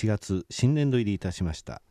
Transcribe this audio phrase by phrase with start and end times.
[0.00, 1.82] 4月新年度入りいたしました、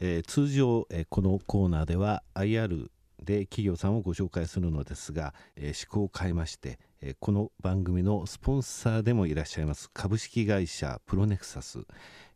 [0.00, 2.88] えー、通常、えー、このコーナーでは IR
[3.22, 11.80] で企業さんをご紹介するのですが、えー、趣向を変えまして、えー、この番組のスポンサーでもいらっしゃいます株式会社プロネクサス、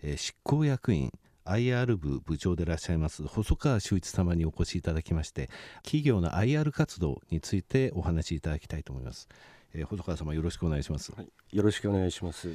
[0.02, 1.10] えー、執行役員
[1.46, 5.48] IR 部部長でいらっしゃいます細川修一様にお越しいただきまして
[5.84, 9.26] 企業の IR 活動についてお話しいただきたいと思います。
[9.74, 12.48] えー、細川様よろしくお願いします、はい、よろしくお願いします、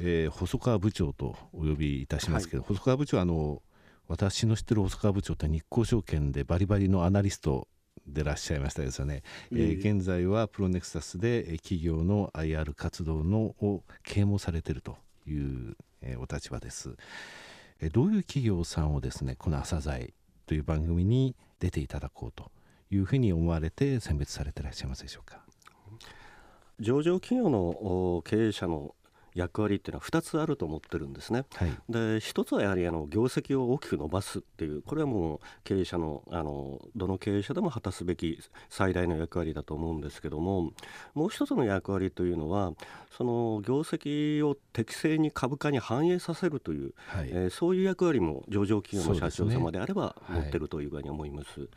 [0.00, 3.62] えー、細川部長とお呼びいたしますけど、はい、細川部長あの
[4.08, 7.66] 私の知ってる細川部長って日興証券でバリバリのアナリスト
[8.06, 14.96] でらっしゃいましたですよね、えー、現在はプロネクサスで企業の IR 活動のを啓蒙されていると
[15.26, 16.94] いう、えー、お立場です、
[17.80, 20.12] えー、どういう企業さんをですねこの「朝鮮
[20.46, 22.52] という番組に出ていただこうと
[22.90, 25.45] いうふうに思われて選別されていらっしゃいますでしょうか
[26.80, 28.94] 上場企業の経営者の
[29.36, 31.44] 役割っていうのは2つあると思ってるんですね。
[31.54, 34.38] はい、で1つはやはりあの業績を大きく伸ばす。
[34.38, 40.72] っていうこれはもう経営者のあのどの経営者でも果たすべき最大の役割だと思うんですけども
[41.12, 42.72] もう一つの役割というのは
[43.16, 51.60] その業績を適正に株価に反映させるという、はい、えー、そういう役割も上場企業の社長様であれば持ってるというふうに思います。
[51.60, 51.68] はい。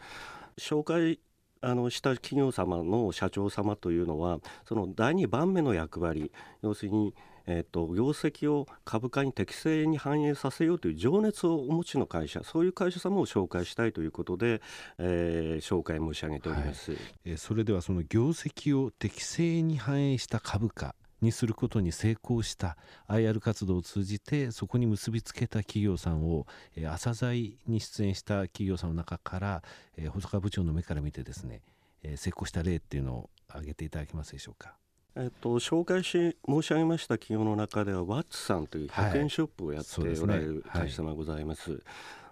[0.59, 1.19] 紹介
[1.61, 7.13] あのした企業様の社長様というのはその第2番目の役割要するに、
[7.47, 14.61] えーと、業績を株価に適正に反映させようという情熱をお持ちの会社そういう会社様を紹介したいということで、
[14.97, 29.63] えー、紹介申し上げております、はい、えー、それではその業績を適正に反映した株価にすることに成功した IR 活動を通じてそこに結びつけた企業さんを、えー、朝鮮に出演した企業さんの中から、
[29.97, 31.61] えー、細川部長の目から見てですね、
[32.03, 34.75] えー、成功した例っていうのを挙げていただけますでしょうか。
[35.15, 41.71] えっと、紹介し申し上げました企業の中ではワッツさんという100円ショップをやっておられる会社がございます。
[41.71, 41.81] はい、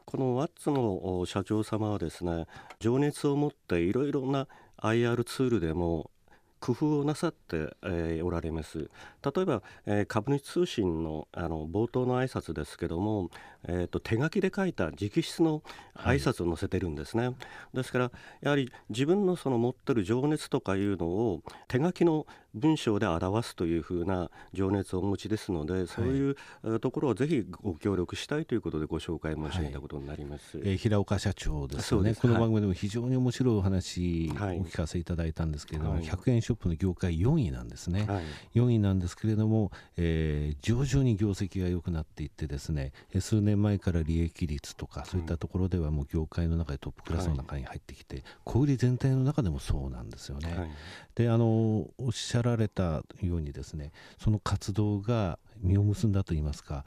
[0.05, 2.45] このワッツの社長様はですね
[2.79, 6.11] 情熱を持っていろいろな IR ツールでも
[6.59, 8.89] 工夫をなさって、えー、おられます。
[9.35, 13.29] 例えば、えー、株主通信のあの冒頭の挨拶ですけども、
[13.67, 15.61] えーと、手書きで書いた直筆の
[15.95, 17.35] 挨拶を載せてるんですね、はい、
[17.75, 22.25] ですからやはり自分のその持ってる情熱とかいうのを手書きの
[22.57, 32.15] 文章で表すというふうな情熱をお持ちですのでそういうところをぜひご協力したいということでご紹介申し上げたことになります、はい、えー、平岡社長ですよね。
[32.15, 50.71] この番組でも非常に面白いお話お聞かせいただいたんですけれども、はい、100円ショップの業界4位なんですね、はい、4位なんですけれども、えー、徐々に業績が良くなっていってですね数年前から利益率とかそういったところではもう業界の中でトップクラスの中に入ってきて、小売全体の中でもそうなんですよね。
[51.15, 56.85] であのおっしゃられたようにですねその活動が実を結んだといいますか、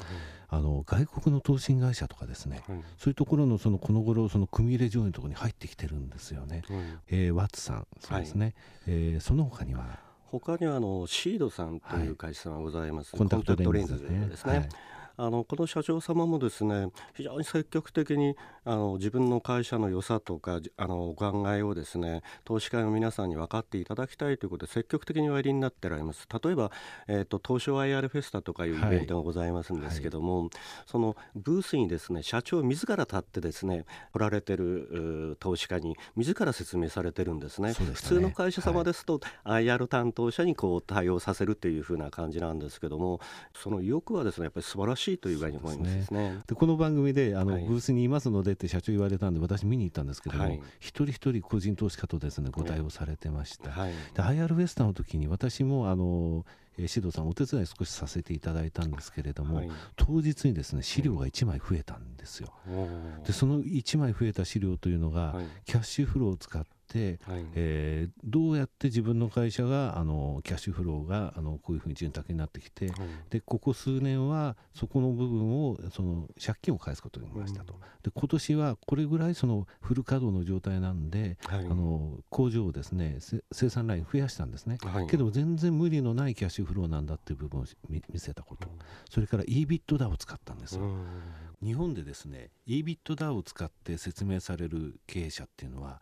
[0.53, 8.55] うん、あの外国の投信会社とかですね、うん、そういうところのそのこの頃その組入れ上位のところに入ってきてるんですよね、うん、えー、ワッツさんそうですね、はい、
[8.87, 9.99] えー、その他には？
[10.31, 14.53] 他にはあのシードさんという会社がございます、はい、コンタクトレンズですね。
[14.53, 14.69] はい
[15.21, 26.27] あのこの社長様もですね非常に積極的にあの自分の会社の良さとかあのお考えをですね投資家の皆さんに分かっていただきたいということで積極的におやりになってられます。
[26.43, 26.71] 例えば、
[27.07, 30.43] えーと、東証 IR フェスタとかいうイベントがございますんですけども、はい。
[30.45, 30.51] はい、
[30.87, 43.21] そのブースにですね社長自ら立ってですね来られてる投資家に自ら説明されてるんですね、ね、普通の会社様ですと、はい、IR 担当者にこう対応させるというふうな感じなんですけども
[43.55, 46.39] その意欲はですねやっぱり素晴らしいという具合に思いますね。
[46.47, 53.71] でこの番組であの、はい、ブースにいますのでって社長言われたんで私見に行ったんですけども、はい、一人一人個人投資家とですねご対応されてました。
[53.71, 56.45] はい、で IR フェスタの時に私もあの
[56.79, 62.53] えー、指導さんお手伝い少しさせていただいたんですけれども、はい、当日にですね資料が1枚増えたんですよ。
[63.27, 72.97] でその1枚増えた資料というのが、はい、キャッシュフローを使って、はい、えー、どうやって自分の会社があのキャッシュフローがあのこういうふうに潤沢になってきて、はい、
[73.31, 83.19] でここ数年はそこの部分をその借金を返すことになりましたと、うん、で今年はこれぐらいそのフル稼働の状態なんで、はい、あの工場をですね
[83.53, 84.79] 生産ライン増やしたんですね、
[85.09, 88.79] けど全然無理のないキャッシュフローなんだっていう部分を見せたこと、うん、
[89.09, 91.07] それから EBITDA を使ったんですよ、うん、
[91.63, 96.01] 日本でですね EBITDA を使って説明される経営者っていうのは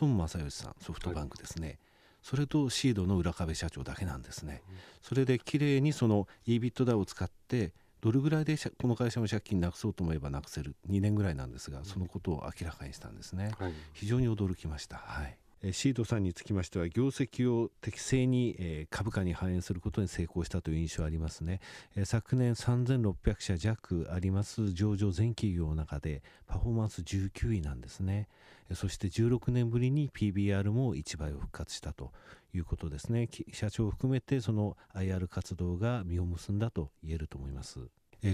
[0.00, 1.78] 孫正義さんソフトバンクですね、はい、
[2.22, 15.36] それとシードの浦壁社長だけなんですね、うん、それできれいにその EBITDA を使ってどれぐらいでこの会社の借金なくそうと思えばなくせる2年ぐらいなんですがそのことを明らかにしたんですね、はい、非常に驚きました、はい。
[15.72, 21.60] シードさんにつきましては業績を適正に株価に反映することに成功したという印象ありますね。
[22.04, 28.28] 昨年3600社弱あります上場全企業の中でパフォーマンス19位なんですね
[28.74, 32.12] そして16年ぶりに PBR も1倍を復活したと
[32.54, 33.28] いうことですね。
[33.52, 37.80] 社長を含めてその IR 活動が実を結んだと言えると思います。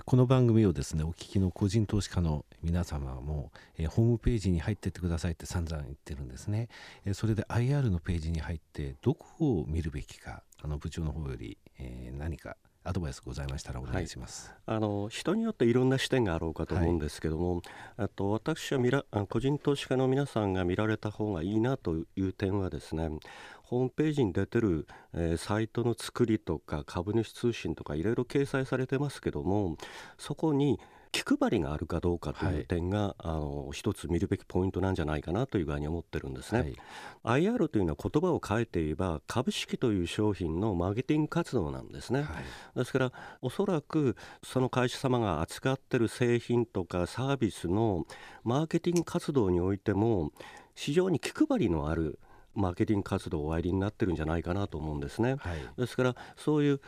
[0.05, 3.53] この番組をですねお聞きの個人投資家の皆様も、
[3.89, 6.69] ホームページに入ってってくださいって散々言ってるんですね、
[7.13, 11.57] それで IR のページに入ってどこを見るべきかあの部長の方より、
[12.19, 12.57] 何か
[12.87, 17.63] アドバイスございましたらお願いします、はい、あの人によっていろんな視点があろうかと思うんですけども、
[17.97, 23.11] はい、と私は見ら個人投資家の皆さんが見られた方がいいなという点はですね
[23.65, 29.77] ホームページに出てる、えー、サイトの作りとか株主通信とかいろいろ掲載されてますけども
[30.17, 30.79] そこに
[31.17, 36.75] 気配りがあるかどうかという点が、はい、あの一つ見るべきポイントなんじゃないかなという具合に思ってるんですね、
[37.23, 42.27] はい、IR というのは言葉を変えて言えば株式という商品のマーケティング活動なんですね、は
[42.75, 48.05] い、ですからおそらくその会社様が扱ってる製品とかサービスの
[48.45, 50.33] マーケティング活動においても
[50.75, 52.19] 非常に気配りのある
[52.55, 55.37] マーケティング活動をおやりになってるんじゃないかなと思うんですね。
[55.39, 56.81] はい、ですからそういう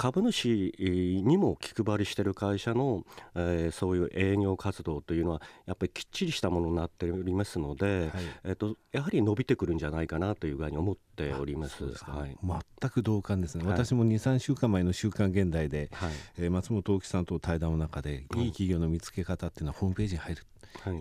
[0.00, 3.04] 株主にも気配りしている会社の、
[3.34, 8.10] えー、そういう営業活動というのはやっぱりきっちりしたものになっておりますので、はい、
[8.44, 11.84] えーと、やはり伸びてくるんじゃないかなという具合に思っております。
[11.84, 20.46] はい、全く同感ですね、はい、私も2、3週間前の週刊現代で、はい、えー、松本大樹さんと対談の中で、いい企業の見つけ方っていうのはホームページに入る。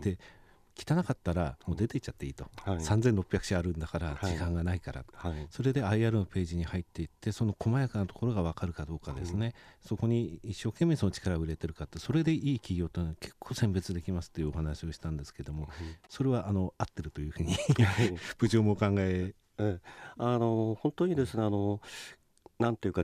[0.01, 0.17] で
[0.79, 9.53] 汚かったらもう出ていっちゃっていいと、はい、3600社あるんだから時間がないから、はい、それで IR のページに入っていってその細やかなところが分かるかどうかですね、
[9.85, 15.67] そこに一生懸命その力を入れてるかってそれでいい企業というのは結構選別できますというお話をしたんですけども、
[16.07, 17.55] それはあの合ってるというふうに
[18.37, 19.79] 部長もお考ええ
[20.17, 21.81] あの本当にですねあの
[22.59, 23.03] なんていうか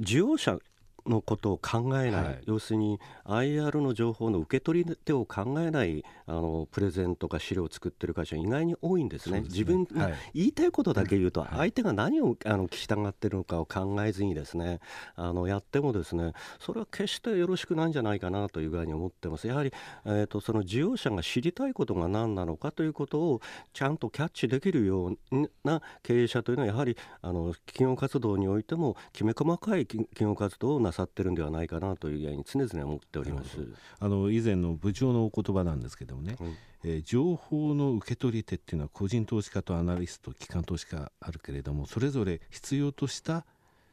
[0.00, 0.58] 需要者
[1.06, 9.30] のことを考えない、はい、要するに IR の情報の受け取り手を考えないあのプレゼントか資料を作ってる会社意外に多いんですね。
[9.30, 9.40] すね。
[9.42, 14.80] 自分が言いたいことだけ言うと、相手が何をあの聞きたがってるのかを考えずにですね
[15.16, 19.46] あのやってもですねそれは決してよろしくないんじゃないかなという具合に思ってます。
[19.46, 19.72] やはり、
[20.04, 23.40] えーと、その事業者が知りたいことが何なのかということを
[23.72, 25.18] ちゃんとキャッチできるよう
[25.64, 33.68] な経営者というのはやはりあの企業活動においてもきめ細かい企業活動をなさってるんではないかなというに常々思っております。
[34.00, 43.46] あの以前の部長のお言葉なんですけどもね、うん、えー、情報の受け取り手っていうのは個人投資家とアナリスト機関投資家あるけれどもそれぞれ必要とした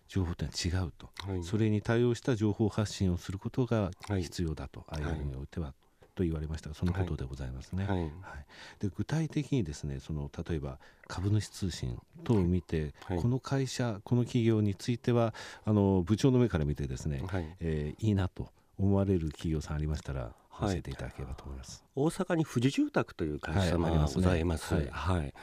[0.08, 5.74] 情報というのは違うと、はい、それに対応した情報発信をすることが必要だと、はい、IR においては、
[6.18, 7.86] と言われましたそのことでございますね。
[7.86, 8.10] はい、はい、
[8.80, 17.56] で具体的にですねその例えば株主通信等を見て、はい、この会社この企業についてはあの部長の目から見てですね、はい。
[17.60, 18.50] えー、いいなと
[18.80, 21.84] 思われる企業さんありましたら教えていただければと思います。
[21.96, 24.74] 大阪に富士住宅という会社様がございます。
[24.74, 25.34] はい、はい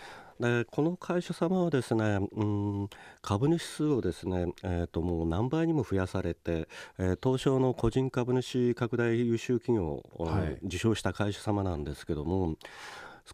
[0.40, 2.88] でこの会社様はですね、うん、
[3.22, 12.56] 株主数をですね、えー、ともう何倍にも増やされて、えー、東証の個人株主拡大優秀企業を、はい、受賞した会社様なんですけども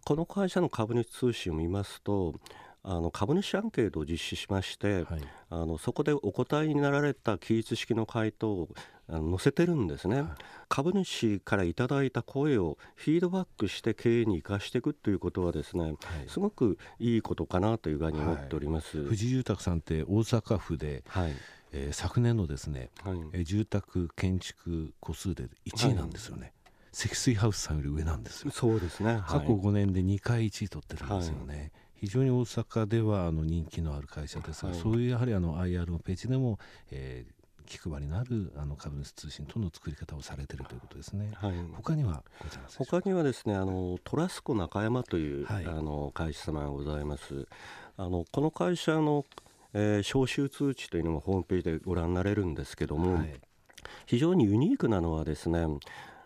[0.04, 2.34] この会社の株主通信を見ますと
[2.82, 5.06] あの株主アンケートを実施しまして、はい、
[5.50, 8.68] あのそこでお答えになられた期日式の回答を
[9.08, 10.30] 載せてるんですね、はい、
[10.68, 15.96] 株主からいただいた声をフィードバックして経営に生かしていくということはですね、はい、
[16.28, 21.32] すごくいいことかなというふうに思っております、富士住宅さんって大阪府で、はい。
[21.72, 26.52] えー、昨年のですね、はい、住宅建築戸数で1位なんですよね、
[26.92, 28.50] 積水ハウスさんより上なんですよ。
[28.50, 29.22] そうですね。
[29.28, 31.70] 過去5年で2回1位取ってるんですよね。
[32.00, 36.58] 非常に大阪ではあの人気のある会社ですが、はい、そういうやはりあの IR のページでも、
[36.90, 41.30] えー、気配りのあるあの株主通信との作り方をされているということですね。
[41.34, 47.46] はい、他にはございます他にはですねあのトラスコ中山という、はい、あの会社様がございます。
[47.98, 49.26] あのこの会社の、
[49.74, 53.40] えー、招集通知というのもホームページでご覧になれるんですけども、はい、
[54.06, 55.66] 非常にユニークなのはですね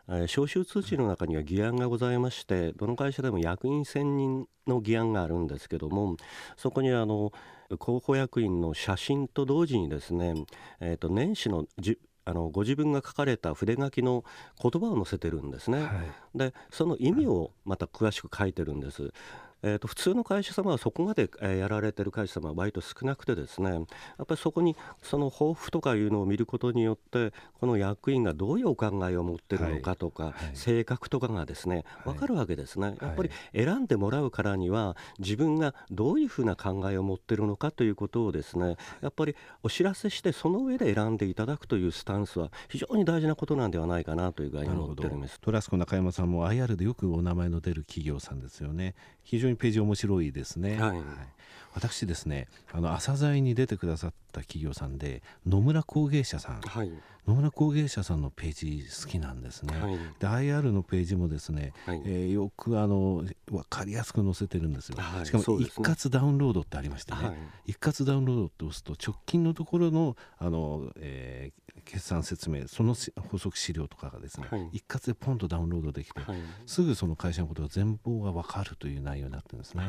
[0.07, 6.17] 招集通知の中には議案がございましてどの会社でも役員選任の議案があるんですけども
[6.57, 7.33] そこにあの
[7.79, 10.35] 候補役員の写真と同時にですね、
[10.81, 14.25] えー、と年始のじあのご自分が書かれた筆書きの
[14.61, 15.83] 言葉を載せてるんですね。
[15.83, 15.89] は
[16.35, 19.13] い、でその意味をまた詳しく書いてるんです。
[19.67, 30.33] えーと、普通の会社様はそこまで、えー、やられてる会社様は割と少なくてですねやっぱりそこにその抱負とかいうのを見ることによってこの役員がどういうお考えを持ってるのかとか、はい。
[30.33, 45.41] はい、性格とかがですね分かるわけですね、やっぱり選んでもらうからには自分がどういうふうな考えを持ってるのかということをですねやっぱりお知らせしてその上で選んでいただくというスタンスは非常に大事なことなんではないかなという具合に思っております。
[45.41, 48.95] トラスコ中山さんも IR でよくお名前の出る企業さんですよね。
[49.23, 51.03] 非常にページ面白いですね、はい、はい、
[51.75, 56.93] 私ですねあの朝鮮に出てくださった企業さんで野村工芸社さん、はい、
[57.27, 67.19] 野村工芸社さんのページ好きなんですね、はい、で IR のページもですね、はい、えー、よくあの分かりやすく載せてるんですよ、はい、しかも一括ダウンロードってありましてね、
[67.67, 72.95] 一括ダウンロードって押すと直近のところのあの、えー、決算説明その
[73.31, 76.21] 補足資料とかがですね、一括でポンとダウンロードできて、
[76.67, 79.85] すぐその会社のことが全貌が分かるという内容になってるんですね、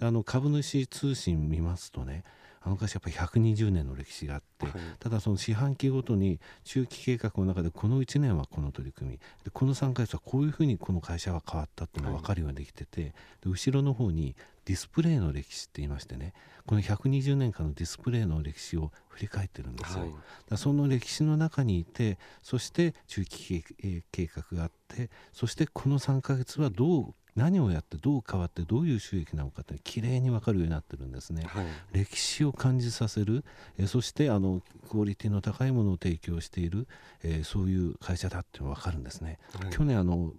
[0.00, 2.24] あの株主通信見ますとね
[2.62, 13.14] あの会社やっぱり120年の歴史があって、はい、ただその四半期ごとに中期計画の中でこの1年はこの取り組みでこの3か月はこういうふうにこの会社は変わったっていうのが分かるようにできてて、はい、で
[13.50, 14.36] 後ろの方に
[14.66, 16.34] ディスプレイの歴史って言いましてね
[16.66, 20.10] この120年間のディスプレイの歴史を振り返ってるんですよ、はい、
[20.48, 23.64] だその歴史の中にいてそして中期
[24.12, 33.44] 計画があってそしてこの3か月はどう何をやってどう変わってどういう収益なのかってきれいに分かるようになってるんですね、はい、歴史を感じさせる。
[33.78, 36.86] えそしてあのクオリティの高いものを提供している、
[37.22, 40.32] えー、そういう会社だっていうのが分かるんですね、はい、去年あの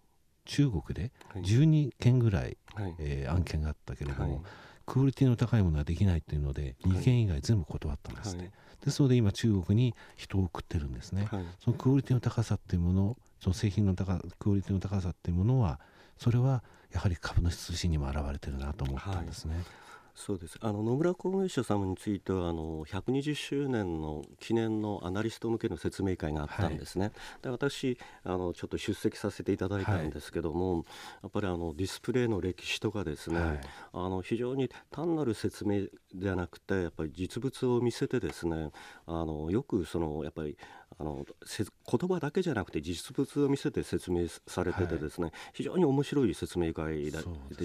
[0.45, 4.43] 中国で12件ぐらい、はい、えー、案件があったけれども、
[4.85, 8.51] クオリティの高いものはできないっていうので2件以外全部断ったんですね、
[8.83, 11.27] ですので今中国に人を送ってるんですね、
[11.63, 15.79] そのクオリティの高さっていうものその製品の高クオリティの高さっていうものは
[16.21, 16.63] それは
[16.93, 19.55] やはり株主通信にも表れてるなと思ったんですね。
[19.55, 19.65] はい
[20.15, 20.57] そうです。
[20.61, 27.13] あの野村工務所様についてはあの120周年の記念のアナリスト向けの説明会があったんですね、はい、
[27.43, 30.83] で私あのちょっと出席させていただいたんですけども、はい、
[31.23, 33.59] やっぱりあのディスプレイの歴史とかですね、はい、
[33.93, 38.71] あの非常に単なる説明ではなくてやっぱり実物を見せてですね
[39.07, 40.57] あのよくそのやっぱり
[40.99, 47.11] あの言葉だけじゃなくて実物を見せて説明されててですね、はい、非常に面白い説明会で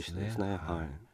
[0.03, 0.59] したですね。
[0.63, 1.07] はい、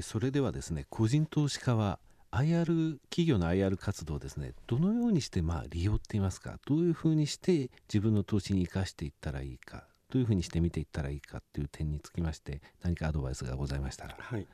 [0.00, 1.98] それではですね個人投資家は
[2.30, 6.58] IR 企業の IR 活動をですねどのようにしてまあ利用っていいますか？
[6.66, 9.84] どういうふうにして自分の投資に生かしていったらいいか？
[10.08, 14.16] どういうふうにして見ていったらいいかっていう点につきまして何かアドバイスがございましたら。
[14.18, 14.46] はい。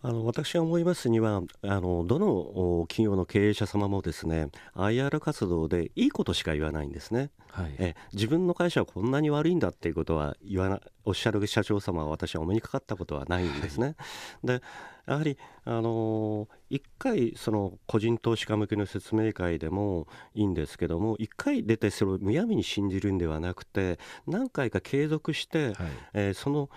[0.00, 13.86] あの私が思いますにはあのどの企業の経営者様もですね IR 活動でいいことしか言わないんですね、はい、え自分の会社はこんなに悪いんだっていうことは言わなおっしゃる社長様は私はお目にかかったことはないんですね。
[13.86, 14.62] はい、で
[15.06, 25.76] やはり、あのー、1回その個人投資家向けの説明会でもいいんですけども1回出てそれをむやみに信じるんではなくて何回か継続して、はい、
[26.12, 26.68] えー、その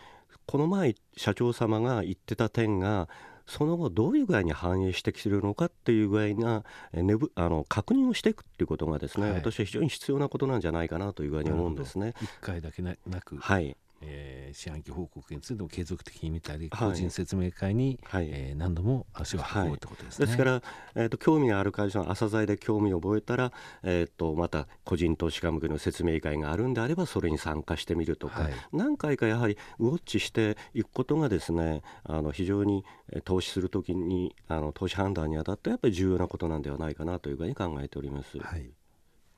[0.51, 3.08] この前社長様が言ってた点が
[3.48, 12.15] その後どういう具合に反映してきているのかっていう具合な、ね、あの確認をしていくっていうことがですね、はい、私は非常に必要なことなんじゃないかなという具合に思うんですね。
[12.20, 20.25] 1回だけなく、はい、えー、四半期報告についても継続的に見たり、個人説明会に、はい、えー、何度も足を運ぶってことですね。
[20.25, 20.62] ですから、
[20.96, 23.51] えーと、興味がある会社の朝材で興味を覚えたら、
[23.84, 32.84] えーと、また個人投資家向けの説明会があるんであればそれに参加してみるとか、はい、何回かやはりウォッチしていくことがですねあの非常に
[33.24, 38.38] 投資するときにあの投資判断にあたってやっぱり重要なことなんではないかなというふうに考えております。
[38.39, 38.72] はい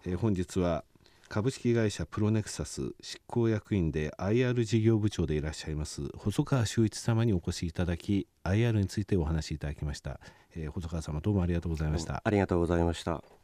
[0.05, 0.83] えー、本日は
[1.29, 10.19] 株式会社プロネクサス執行役員で IR 事業部長でいらっしゃいます細川修一様にお越しいただき IR についてお話しいただきました、
[10.55, 12.21] えー、細川様どうもありがとうございました。
[12.23, 13.42] ありがとうございました。